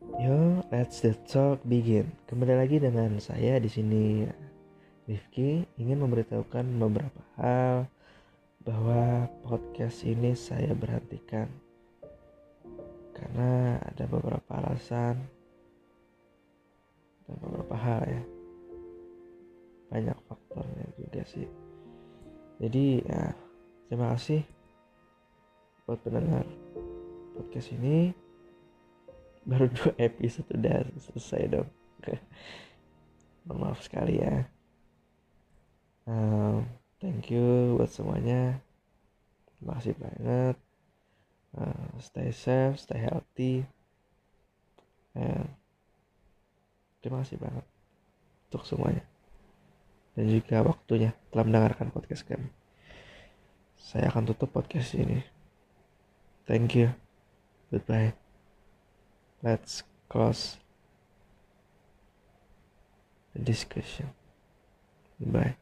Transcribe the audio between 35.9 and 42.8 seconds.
Um, thank you buat semuanya. Kasih banget. Uh, stay safe